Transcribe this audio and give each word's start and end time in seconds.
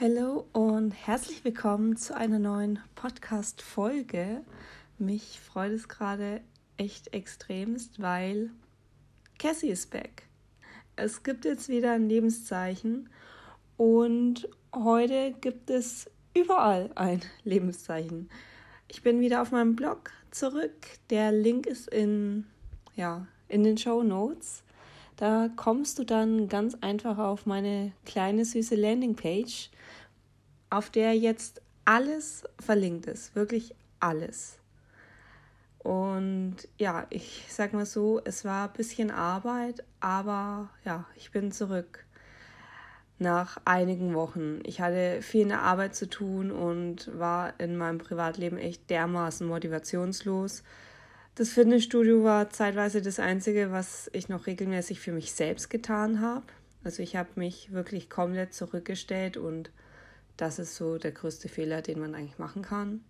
Hallo 0.00 0.46
und 0.52 0.92
herzlich 0.92 1.44
willkommen 1.44 1.98
zu 1.98 2.16
einer 2.16 2.38
neuen 2.38 2.78
Podcast-Folge. 2.94 4.40
Mich 4.96 5.38
freut 5.38 5.72
es 5.72 5.86
gerade 5.86 6.40
echt 6.78 7.12
extremst, 7.12 8.00
weil 8.00 8.48
Cassie 9.38 9.68
ist 9.68 9.90
back. 9.90 10.22
Es 10.96 11.22
gibt 11.22 11.44
jetzt 11.44 11.68
wieder 11.68 11.92
ein 11.92 12.08
Lebenszeichen 12.08 13.10
und 13.76 14.48
heute 14.74 15.34
gibt 15.42 15.68
es 15.68 16.10
überall 16.34 16.90
ein 16.94 17.20
Lebenszeichen. 17.44 18.30
Ich 18.88 19.02
bin 19.02 19.20
wieder 19.20 19.42
auf 19.42 19.50
meinem 19.50 19.76
Blog 19.76 20.10
zurück. 20.30 20.86
Der 21.10 21.32
Link 21.32 21.66
ist 21.66 21.88
in, 21.88 22.46
ja, 22.96 23.26
in 23.52 23.64
den 23.64 23.78
Show 23.78 24.02
Notes. 24.02 24.62
Da 25.16 25.48
kommst 25.54 25.98
du 25.98 26.04
dann 26.04 26.48
ganz 26.48 26.74
einfach 26.80 27.18
auf 27.18 27.46
meine 27.46 27.92
kleine 28.04 28.44
süße 28.44 28.74
Landingpage, 28.74 29.70
auf 30.70 30.90
der 30.90 31.14
jetzt 31.14 31.60
alles 31.84 32.44
verlinkt 32.58 33.06
ist. 33.06 33.34
Wirklich 33.36 33.74
alles. 34.00 34.58
Und 35.78 36.56
ja, 36.78 37.06
ich 37.10 37.44
sag 37.48 37.72
mal 37.72 37.86
so, 37.86 38.20
es 38.24 38.44
war 38.44 38.68
ein 38.68 38.72
bisschen 38.72 39.10
Arbeit, 39.10 39.84
aber 40.00 40.70
ja, 40.84 41.06
ich 41.16 41.32
bin 41.32 41.50
zurück 41.50 42.04
nach 43.18 43.58
einigen 43.64 44.14
Wochen. 44.14 44.60
Ich 44.64 44.80
hatte 44.80 45.22
viel 45.22 45.42
in 45.42 45.48
der 45.48 45.62
Arbeit 45.62 45.94
zu 45.94 46.08
tun 46.08 46.50
und 46.50 47.10
war 47.18 47.58
in 47.58 47.76
meinem 47.76 47.98
Privatleben 47.98 48.58
echt 48.58 48.90
dermaßen 48.90 49.46
motivationslos. 49.46 50.62
Das 51.34 51.48
Fitnessstudio 51.48 52.24
war 52.24 52.50
zeitweise 52.50 53.00
das 53.00 53.18
Einzige, 53.18 53.72
was 53.72 54.10
ich 54.12 54.28
noch 54.28 54.46
regelmäßig 54.46 55.00
für 55.00 55.12
mich 55.12 55.32
selbst 55.32 55.70
getan 55.70 56.20
habe. 56.20 56.44
Also 56.84 57.02
ich 57.02 57.16
habe 57.16 57.30
mich 57.36 57.72
wirklich 57.72 58.10
komplett 58.10 58.52
zurückgestellt 58.52 59.38
und 59.38 59.70
das 60.36 60.58
ist 60.58 60.76
so 60.76 60.98
der 60.98 61.12
größte 61.12 61.48
Fehler, 61.48 61.80
den 61.80 62.00
man 62.00 62.14
eigentlich 62.14 62.38
machen 62.38 62.60
kann. 62.60 63.02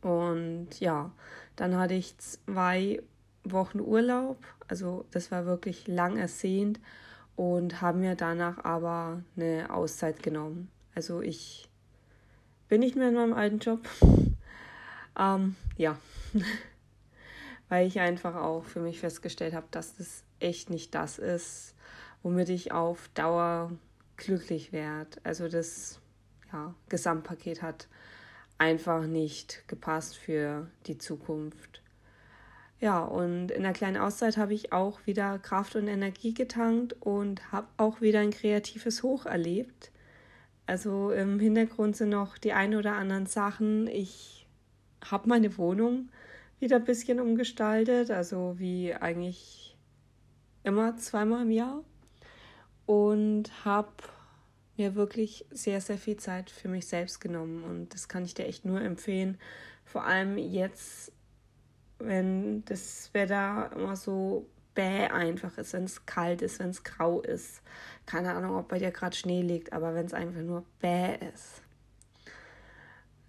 Und 0.00 0.80
ja, 0.80 1.12
dann 1.54 1.76
hatte 1.76 1.94
ich 1.94 2.18
zwei 2.18 3.00
Wochen 3.44 3.78
Urlaub. 3.78 4.38
Also 4.66 5.04
das 5.12 5.30
war 5.30 5.46
wirklich 5.46 5.86
lang 5.86 6.16
ersehnt 6.16 6.80
und 7.36 7.82
habe 7.82 7.98
mir 7.98 8.16
danach 8.16 8.64
aber 8.64 9.22
eine 9.36 9.70
Auszeit 9.70 10.24
genommen. 10.24 10.72
Also 10.96 11.22
ich 11.22 11.68
bin 12.68 12.80
nicht 12.80 12.96
mehr 12.96 13.10
in 13.10 13.14
meinem 13.14 13.34
alten 13.34 13.60
Job. 13.60 13.80
ähm, 15.18 15.54
ja, 15.76 15.96
weil 17.68 17.86
ich 17.86 18.00
einfach 18.00 18.36
auch 18.36 18.64
für 18.64 18.80
mich 18.80 19.00
festgestellt 19.00 19.54
habe, 19.54 19.66
dass 19.70 19.96
das 19.96 20.24
echt 20.40 20.70
nicht 20.70 20.94
das 20.94 21.18
ist, 21.18 21.74
womit 22.22 22.48
ich 22.48 22.72
auf 22.72 23.08
Dauer 23.14 23.72
glücklich 24.16 24.72
werde. 24.72 25.18
Also 25.24 25.48
das 25.48 26.00
ja, 26.52 26.74
Gesamtpaket 26.88 27.62
hat 27.62 27.88
einfach 28.58 29.06
nicht 29.06 29.64
gepasst 29.68 30.16
für 30.16 30.68
die 30.86 30.98
Zukunft. 30.98 31.82
Ja, 32.78 33.02
und 33.02 33.50
in 33.50 33.62
der 33.62 33.72
kleinen 33.72 33.96
Auszeit 33.96 34.36
habe 34.36 34.52
ich 34.52 34.72
auch 34.72 35.00
wieder 35.06 35.38
Kraft 35.38 35.76
und 35.76 35.88
Energie 35.88 36.34
getankt 36.34 36.94
und 37.00 37.50
habe 37.50 37.68
auch 37.78 38.00
wieder 38.00 38.20
ein 38.20 38.30
kreatives 38.30 39.02
Hoch 39.02 39.24
erlebt. 39.24 39.90
Also 40.66 41.10
im 41.10 41.38
Hintergrund 41.40 41.96
sind 41.96 42.10
noch 42.10 42.36
die 42.36 42.52
ein 42.52 42.74
oder 42.74 42.92
anderen 42.92 43.26
Sachen. 43.26 43.86
Ich 43.86 44.46
habe 45.10 45.28
meine 45.28 45.56
Wohnung 45.56 46.10
wieder 46.58 46.76
ein 46.76 46.84
bisschen 46.84 47.20
umgestaltet, 47.20 48.10
also 48.10 48.58
wie 48.58 48.94
eigentlich 48.94 49.76
immer 50.62 50.96
zweimal 50.96 51.42
im 51.42 51.50
Jahr. 51.50 51.84
Und 52.86 53.64
habe 53.64 53.90
mir 54.76 54.94
wirklich 54.94 55.46
sehr, 55.50 55.80
sehr 55.80 55.98
viel 55.98 56.16
Zeit 56.16 56.50
für 56.50 56.68
mich 56.68 56.86
selbst 56.86 57.20
genommen. 57.20 57.64
Und 57.64 57.94
das 57.94 58.08
kann 58.08 58.24
ich 58.24 58.34
dir 58.34 58.46
echt 58.46 58.64
nur 58.64 58.80
empfehlen. 58.80 59.38
Vor 59.84 60.04
allem 60.04 60.38
jetzt 60.38 61.12
wenn 61.98 62.64
das 62.66 63.12
Wetter 63.14 63.70
immer 63.74 63.96
so 63.96 64.46
bäh 64.74 65.06
einfach 65.06 65.56
ist, 65.58 65.72
wenn 65.72 65.84
es 65.84 66.04
kalt 66.04 66.42
ist, 66.42 66.58
wenn 66.58 66.70
es 66.70 66.84
grau 66.84 67.20
ist. 67.20 67.62
Keine 68.04 68.34
Ahnung, 68.34 68.56
ob 68.56 68.68
bei 68.68 68.78
dir 68.78 68.90
gerade 68.90 69.16
Schnee 69.16 69.42
liegt, 69.42 69.72
aber 69.72 69.94
wenn 69.94 70.06
es 70.06 70.14
einfach 70.14 70.42
nur 70.42 70.64
bäh 70.80 71.16
ist. 71.32 71.62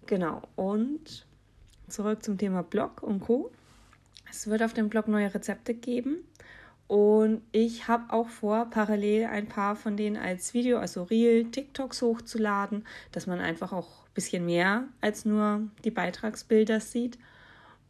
Genau, 0.06 0.42
und 0.56 1.26
zurück 1.88 2.22
zum 2.22 2.38
Thema 2.38 2.62
Blog 2.62 3.02
und 3.02 3.20
Co. 3.20 3.50
Es 4.30 4.46
wird 4.48 4.62
auf 4.62 4.74
dem 4.74 4.88
Blog 4.88 5.08
neue 5.08 5.32
Rezepte 5.32 5.74
geben. 5.74 6.18
Und 6.86 7.42
ich 7.52 7.86
habe 7.86 8.12
auch 8.12 8.28
vor, 8.28 8.70
parallel 8.70 9.26
ein 9.26 9.46
paar 9.46 9.76
von 9.76 9.96
denen 9.96 10.16
als 10.16 10.54
Video, 10.54 10.78
also 10.78 11.02
Reel, 11.02 11.50
TikToks 11.50 12.00
hochzuladen, 12.00 12.86
dass 13.12 13.26
man 13.26 13.40
einfach 13.40 13.72
auch 13.72 14.04
ein 14.04 14.14
bisschen 14.14 14.46
mehr 14.46 14.84
als 15.02 15.26
nur 15.26 15.62
die 15.84 15.90
Beitragsbilder 15.90 16.80
sieht 16.80 17.18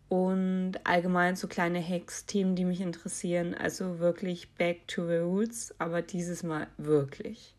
und 0.09 0.75
allgemein 0.84 1.36
so 1.36 1.48
kleine 1.48 1.86
Hacks, 1.86 2.26
Themen, 2.26 2.56
die 2.56 2.65
mich 2.65 2.80
interessieren. 2.80 3.54
Also 3.54 3.98
wirklich 3.98 4.50
back 4.54 4.88
to 4.88 5.06
the 5.06 5.19
roots, 5.19 5.75
aber 5.78 6.03
dieses 6.03 6.42
Mal 6.42 6.66
wirklich. 6.78 7.54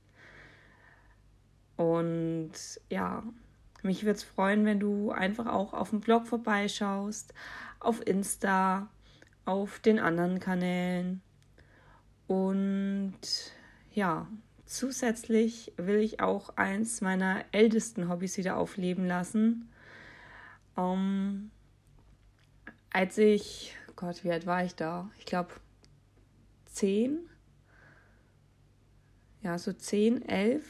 Und 1.78 2.52
ja, 2.90 3.24
mich 3.84 4.04
würde 4.04 4.18
es 4.18 4.24
freuen, 4.24 4.66
wenn 4.66 4.80
du 4.80 5.12
einfach 5.12 5.48
auch 5.48 5.74
auf 5.74 5.92
dem 5.92 6.02
Blog 6.02 6.28
vorbeischaust, 6.28 7.34
auf 7.80 8.06
Insta, 8.06 8.90
auf 9.46 9.80
den 9.80 10.00
anderen 10.00 10.40
Kanälen. 10.40 11.22
Und 12.28 13.20
ja, 13.94 14.28
zusätzlich 14.66 15.74
will 15.78 16.00
ich 16.00 16.20
auch 16.20 16.56
eins 16.58 17.02
meiner 17.02 17.44
ältesten 17.52 18.10
Hobbys 18.10 18.38
wieder 18.38 18.58
aufleben 18.58 19.08
lassen. 19.08 19.70
Ähm, 20.78 21.52
als 22.92 23.18
ich, 23.18 23.76
Gott, 23.96 24.24
wie 24.24 24.32
alt 24.32 24.46
war 24.46 24.64
ich 24.64 24.76
da? 24.76 25.10
Ich 25.18 25.26
glaube 25.26 25.50
zehn. 26.66 27.20
Ja, 29.42 29.58
so 29.58 29.74
zehn, 29.74 30.28
elf. 30.28 30.66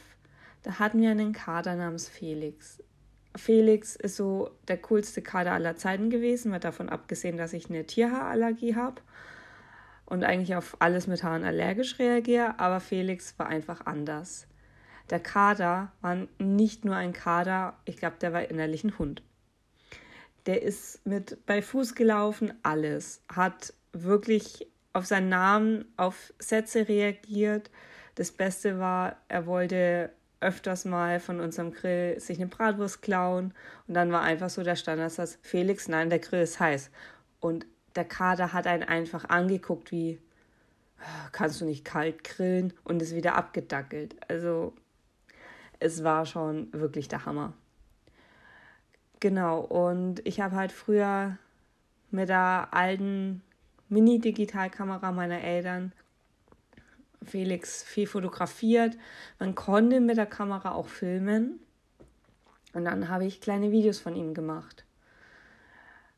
Da 0.63 0.79
hatten 0.79 1.01
wir 1.01 1.11
einen 1.11 1.33
Kader 1.33 1.75
namens 1.75 2.07
Felix. 2.07 2.83
Felix 3.39 3.95
ist 3.95 4.15
so 4.15 4.51
der 4.67 4.77
coolste 4.77 5.21
Kader 5.21 5.53
aller 5.53 5.75
Zeiten 5.75 6.09
gewesen, 6.09 6.51
mal 6.51 6.59
davon 6.59 6.89
abgesehen, 6.89 7.37
dass 7.37 7.53
ich 7.53 7.69
eine 7.69 7.85
Tierhaarallergie 7.85 8.75
habe 8.75 9.01
und 10.05 10.23
eigentlich 10.23 10.55
auf 10.55 10.77
alles 10.79 11.07
mit 11.07 11.23
Haaren 11.23 11.43
allergisch 11.43 11.99
reagiere, 11.99 12.59
aber 12.59 12.79
Felix 12.79 13.37
war 13.37 13.47
einfach 13.47 13.85
anders. 13.85 14.47
Der 15.09 15.19
Kader 15.19 15.91
war 16.01 16.27
nicht 16.37 16.85
nur 16.85 16.95
ein 16.95 17.13
Kader, 17.13 17.77
ich 17.85 17.97
glaube, 17.97 18.17
der 18.21 18.33
war 18.33 18.49
innerlich 18.49 18.83
ein 18.83 18.97
Hund 18.99 19.23
der 20.49 20.63
ist 20.63 21.05
mit 21.05 21.45
bei 21.45 21.61
Fuß 21.61 21.93
gelaufen, 21.93 22.53
alles. 22.63 23.21
Hat 23.31 23.71
wirklich 23.93 24.67
auf 24.93 25.05
seinen 25.05 25.29
Namen, 25.29 25.85
auf 25.95 26.33
Sätze 26.39 26.87
reagiert. 26.87 27.69
Das 28.15 28.31
Beste 28.31 28.79
war, 28.79 29.17
er 29.27 29.45
wollte 29.45 30.11
öfters 30.41 30.85
mal 30.85 31.19
von 31.19 31.39
unserem 31.39 31.71
Grill 31.71 32.19
sich 32.19 32.39
eine 32.39 32.47
Bratwurst 32.47 33.01
klauen 33.01 33.53
und 33.87 33.93
dann 33.93 34.11
war 34.11 34.21
einfach 34.21 34.49
so 34.49 34.63
der 34.63 34.75
Standardsatz, 34.75 35.37
Felix, 35.41 35.87
nein, 35.87 36.09
der 36.09 36.19
Grill 36.19 36.41
ist 36.41 36.59
heiß. 36.59 36.89
Und 37.39 37.65
der 37.95 38.05
Kader 38.05 38.53
hat 38.53 38.67
einen 38.67 38.83
einfach 38.83 39.25
angeguckt 39.25 39.91
wie, 39.91 40.19
kannst 41.31 41.59
du 41.61 41.65
nicht 41.65 41.85
kalt 41.85 42.23
grillen 42.23 42.73
und 42.83 43.01
ist 43.01 43.15
wieder 43.15 43.35
abgedackelt. 43.35 44.15
Also 44.27 44.73
es 45.79 46.03
war 46.03 46.25
schon 46.25 46.71
wirklich 46.73 47.07
der 47.07 47.25
Hammer. 47.25 47.53
Genau, 49.19 49.59
und 49.59 50.25
ich 50.25 50.39
habe 50.39 50.55
halt 50.55 50.71
früher 50.71 51.37
mit 52.11 52.29
der 52.29 52.69
alten 52.71 53.41
Mini-Digitalkamera 53.89 55.11
meiner 55.11 55.41
Eltern 55.41 55.91
Felix 57.29 57.83
viel 57.83 58.07
fotografiert. 58.07 58.97
Man 59.39 59.55
konnte 59.55 59.99
mit 59.99 60.17
der 60.17 60.25
Kamera 60.25 60.73
auch 60.73 60.87
filmen. 60.87 61.59
Und 62.73 62.85
dann 62.85 63.09
habe 63.09 63.25
ich 63.25 63.41
kleine 63.41 63.71
Videos 63.71 63.99
von 63.99 64.15
ihm 64.15 64.33
gemacht. 64.33 64.85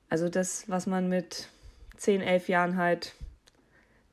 Also 0.09 0.27
das, 0.27 0.67
was 0.69 0.87
man 0.87 1.07
mit 1.07 1.47
10, 1.97 2.21
11 2.21 2.49
Jahren 2.49 2.75
halt 2.75 3.13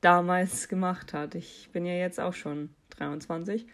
damals 0.01 0.69
gemacht 0.69 1.13
hat. 1.13 1.35
Ich 1.35 1.69
bin 1.73 1.85
ja 1.85 1.93
jetzt 1.93 2.19
auch 2.19 2.33
schon 2.33 2.69
23. 2.91 3.67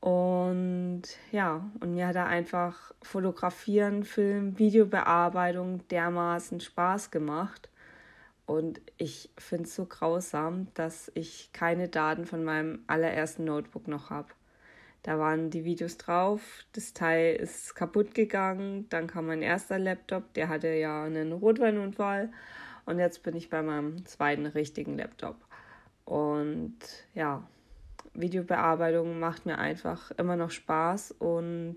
Und 0.00 1.02
ja, 1.32 1.70
und 1.80 1.94
mir 1.94 2.08
hat 2.08 2.16
er 2.16 2.26
einfach 2.26 2.92
Fotografieren, 3.02 4.04
Film, 4.04 4.58
Videobearbeitung 4.58 5.86
dermaßen 5.88 6.60
Spaß 6.60 7.10
gemacht. 7.10 7.69
Und 8.50 8.80
ich 8.96 9.30
finde 9.38 9.68
es 9.68 9.76
so 9.76 9.86
grausam, 9.86 10.66
dass 10.74 11.08
ich 11.14 11.52
keine 11.52 11.88
Daten 11.88 12.26
von 12.26 12.42
meinem 12.42 12.82
allerersten 12.88 13.44
Notebook 13.44 13.86
noch 13.86 14.10
habe. 14.10 14.26
Da 15.04 15.20
waren 15.20 15.50
die 15.50 15.64
Videos 15.64 15.98
drauf, 15.98 16.64
das 16.72 16.92
Teil 16.92 17.36
ist 17.36 17.76
kaputt 17.76 18.12
gegangen, 18.12 18.88
dann 18.88 19.06
kam 19.06 19.28
mein 19.28 19.42
erster 19.42 19.78
Laptop, 19.78 20.34
der 20.34 20.48
hatte 20.48 20.66
ja 20.66 21.04
einen 21.04 21.30
Rotweinunfall 21.30 22.32
Und 22.86 22.98
jetzt 22.98 23.22
bin 23.22 23.36
ich 23.36 23.50
bei 23.50 23.62
meinem 23.62 24.04
zweiten 24.04 24.46
richtigen 24.46 24.98
Laptop. 24.98 25.36
Und 26.04 26.76
ja, 27.14 27.46
Videobearbeitung 28.14 29.20
macht 29.20 29.46
mir 29.46 29.58
einfach 29.58 30.10
immer 30.18 30.34
noch 30.34 30.50
Spaß. 30.50 31.12
Und 31.12 31.76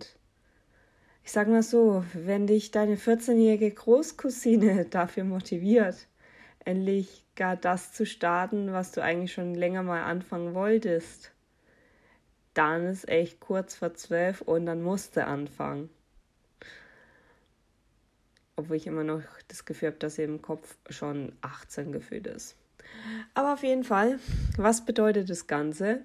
ich 1.23 1.31
sage 1.31 1.51
mal 1.51 1.61
so, 1.61 2.03
wenn 2.15 2.47
dich 2.47 2.71
deine 2.71 2.95
14-jährige 2.95 3.69
Großcousine 3.69 4.85
dafür 4.89 5.23
motiviert, 5.23 6.07
endlich 6.65 7.25
gar 7.36 7.56
das 7.56 7.94
zu 7.94 8.06
starten, 8.06 8.74
was 8.74 8.92
du 8.92 9.01
eigentlich 9.01 9.33
schon 9.33 9.56
länger 9.56 9.83
mal 9.83 10.04
anfangen 10.04 10.54
wolltest, 10.54 11.31
dann 12.54 12.86
ist 12.86 13.07
echt 13.07 13.39
kurz 13.39 13.75
vor 13.75 13.94
zwölf 13.94 14.42
und 14.42 14.65
dann 14.65 14.81
musste 14.83 15.25
anfangen. 15.25 15.89
Obwohl 18.56 18.75
ich 18.75 18.86
immer 18.86 19.04
noch 19.04 19.24
das 19.48 19.65
Gefühl 19.65 19.89
habe, 19.89 19.98
dass 19.98 20.15
sie 20.15 20.24
im 20.24 20.42
Kopf 20.42 20.77
schon 20.89 21.33
18 21.42 21.92
gefühlt 21.92 22.27
ist. 22.27 22.56
Aber 23.33 23.54
auf 23.54 23.63
jeden 23.63 23.83
Fall, 23.83 24.19
was 24.57 24.86
bedeutet 24.86 25.30
das 25.30 25.48
Ganze? 25.48 26.01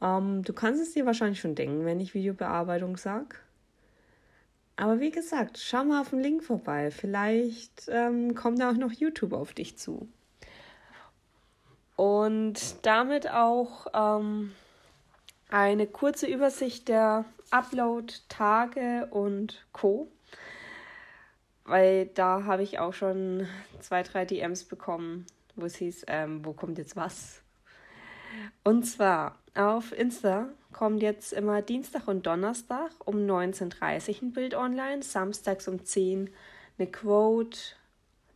Ähm, 0.00 0.42
du 0.42 0.52
kannst 0.52 0.80
es 0.80 0.92
dir 0.92 1.06
wahrscheinlich 1.06 1.40
schon 1.40 1.56
denken, 1.56 1.84
wenn 1.84 1.98
ich 1.98 2.14
Videobearbeitung 2.14 2.96
sage. 2.96 3.36
Aber 4.76 4.98
wie 4.98 5.10
gesagt, 5.10 5.58
schau 5.58 5.84
mal 5.84 6.00
auf 6.00 6.10
den 6.10 6.20
Link 6.20 6.42
vorbei. 6.42 6.90
Vielleicht 6.90 7.88
ähm, 7.88 8.34
kommt 8.34 8.60
da 8.60 8.70
auch 8.70 8.76
noch 8.76 8.92
YouTube 8.92 9.32
auf 9.32 9.52
dich 9.52 9.78
zu. 9.78 10.08
Und 11.96 12.84
damit 12.84 13.30
auch 13.30 13.86
ähm, 13.94 14.52
eine 15.48 15.86
kurze 15.86 16.26
Übersicht 16.26 16.88
der 16.88 17.24
Upload-Tage 17.50 19.06
und 19.10 19.64
Co. 19.72 20.10
Weil 21.64 22.06
da 22.06 22.44
habe 22.44 22.64
ich 22.64 22.80
auch 22.80 22.92
schon 22.92 23.46
zwei, 23.80 24.02
drei 24.02 24.24
DMs 24.24 24.64
bekommen, 24.64 25.26
wo 25.54 25.66
es 25.66 25.76
hieß, 25.76 26.06
ähm, 26.08 26.44
wo 26.44 26.52
kommt 26.52 26.78
jetzt 26.78 26.96
was? 26.96 27.42
Und 28.62 28.84
zwar 28.84 29.38
auf 29.54 29.92
Insta 29.92 30.48
kommt 30.72 31.02
jetzt 31.02 31.32
immer 31.32 31.62
Dienstag 31.62 32.08
und 32.08 32.26
Donnerstag 32.26 32.90
um 33.04 33.16
19.30 33.16 34.16
Uhr 34.16 34.22
ein 34.22 34.32
Bild 34.32 34.54
online, 34.54 35.02
samstags 35.02 35.68
um 35.68 35.84
10 35.84 36.22
Uhr 36.22 36.28
eine 36.78 36.90
Quote, 36.90 37.58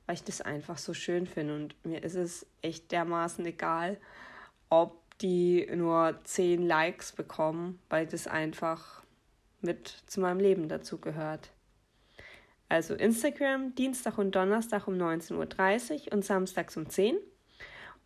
weil 0.06 0.14
ich 0.14 0.24
das 0.24 0.40
einfach 0.40 0.78
so 0.78 0.94
schön 0.94 1.26
finde 1.26 1.54
und 1.54 1.74
mir 1.84 2.02
ist 2.02 2.14
es 2.14 2.46
echt 2.62 2.92
dermaßen 2.92 3.44
egal, 3.44 3.98
ob 4.70 5.02
die 5.18 5.68
nur 5.74 6.18
10 6.24 6.66
Likes 6.66 7.12
bekommen, 7.12 7.80
weil 7.88 8.06
das 8.06 8.28
einfach 8.28 9.02
mit 9.60 9.88
zu 10.06 10.20
meinem 10.20 10.38
Leben 10.38 10.68
dazu 10.68 10.98
gehört. 10.98 11.50
Also 12.68 12.94
Instagram 12.94 13.74
Dienstag 13.74 14.18
und 14.18 14.36
Donnerstag 14.36 14.86
um 14.86 14.94
19.30 14.94 16.06
Uhr 16.06 16.12
und 16.12 16.24
samstags 16.24 16.76
um 16.76 16.88
10 16.88 17.16
Uhr. 17.16 17.22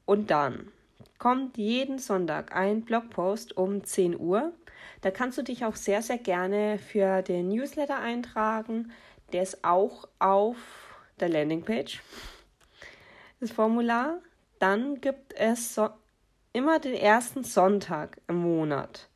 Und 0.04 0.30
dann 0.30 0.72
kommt 1.22 1.56
jeden 1.56 2.00
Sonntag 2.00 2.52
ein 2.52 2.82
Blogpost 2.82 3.56
um 3.56 3.84
10 3.84 4.18
Uhr. 4.18 4.52
Da 5.02 5.12
kannst 5.12 5.38
du 5.38 5.42
dich 5.42 5.64
auch 5.64 5.76
sehr, 5.76 6.02
sehr 6.02 6.18
gerne 6.18 6.80
für 6.80 7.22
den 7.22 7.46
Newsletter 7.46 8.00
eintragen. 8.00 8.90
Der 9.32 9.44
ist 9.44 9.62
auch 9.62 10.08
auf 10.18 10.56
der 11.20 11.28
Landingpage. 11.28 12.02
Das 13.38 13.52
Formular. 13.52 14.18
Dann 14.58 15.00
gibt 15.00 15.32
es 15.34 15.76
so 15.76 15.90
immer 16.52 16.80
den 16.80 16.94
ersten 16.94 17.44
Sonntag 17.44 18.20
im 18.26 18.38
Monat 18.38 19.08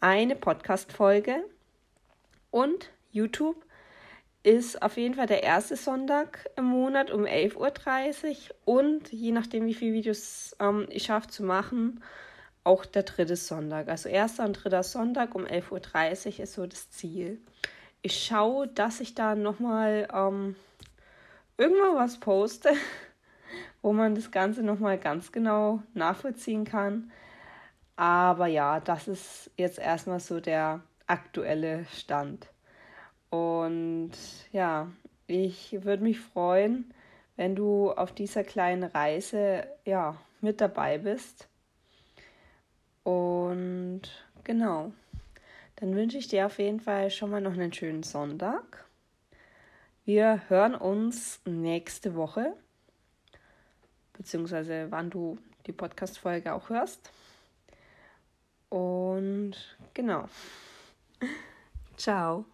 eine 0.00 0.36
Podcast-Folge 0.36 1.46
und 2.50 2.90
YouTube 3.10 3.63
ist 4.44 4.82
auf 4.82 4.98
jeden 4.98 5.14
Fall 5.14 5.26
der 5.26 5.42
erste 5.42 5.74
Sonntag 5.74 6.50
im 6.56 6.66
Monat 6.66 7.10
um 7.10 7.24
11.30 7.24 8.50
Uhr 8.66 8.76
und 8.76 9.10
je 9.10 9.32
nachdem, 9.32 9.64
wie 9.66 9.74
viele 9.74 9.94
Videos 9.94 10.54
ähm, 10.60 10.86
ich 10.90 11.04
schaffe 11.04 11.28
zu 11.28 11.42
machen, 11.42 12.02
auch 12.62 12.84
der 12.84 13.04
dritte 13.04 13.36
Sonntag. 13.36 13.88
Also 13.88 14.10
erster 14.10 14.44
und 14.44 14.52
dritter 14.52 14.82
Sonntag 14.82 15.34
um 15.34 15.44
11.30 15.46 16.38
Uhr 16.38 16.40
ist 16.44 16.52
so 16.52 16.66
das 16.66 16.90
Ziel. 16.90 17.40
Ich 18.02 18.22
schaue, 18.22 18.68
dass 18.68 19.00
ich 19.00 19.14
da 19.14 19.34
nochmal 19.34 20.08
ähm, 20.12 20.56
irgendwo 21.56 21.96
was 21.96 22.20
poste, 22.20 22.70
wo 23.82 23.94
man 23.94 24.14
das 24.14 24.30
Ganze 24.30 24.62
nochmal 24.62 24.98
ganz 24.98 25.32
genau 25.32 25.82
nachvollziehen 25.94 26.64
kann. 26.66 27.10
Aber 27.96 28.46
ja, 28.46 28.80
das 28.80 29.08
ist 29.08 29.50
jetzt 29.56 29.78
erstmal 29.78 30.20
so 30.20 30.40
der 30.40 30.82
aktuelle 31.06 31.86
Stand. 31.86 32.48
Und 33.34 34.12
ja, 34.52 34.92
ich 35.26 35.84
würde 35.84 36.04
mich 36.04 36.20
freuen, 36.20 36.94
wenn 37.34 37.56
du 37.56 37.90
auf 37.90 38.12
dieser 38.12 38.44
kleinen 38.44 38.84
Reise 38.84 39.66
ja 39.84 40.16
mit 40.40 40.60
dabei 40.60 40.98
bist. 40.98 41.48
Und 43.02 44.02
genau, 44.44 44.92
dann 45.76 45.96
wünsche 45.96 46.16
ich 46.16 46.28
dir 46.28 46.46
auf 46.46 46.60
jeden 46.60 46.78
Fall 46.78 47.10
schon 47.10 47.30
mal 47.30 47.40
noch 47.40 47.54
einen 47.54 47.72
schönen 47.72 48.04
Sonntag. 48.04 48.84
Wir 50.04 50.42
hören 50.48 50.76
uns 50.76 51.40
nächste 51.44 52.14
Woche, 52.14 52.54
beziehungsweise 54.12 54.86
wann 54.90 55.10
du 55.10 55.38
die 55.66 55.72
Podcast-Folge 55.72 56.52
auch 56.52 56.68
hörst. 56.68 57.10
Und 58.68 59.76
genau. 59.92 60.28
Ciao. 61.96 62.44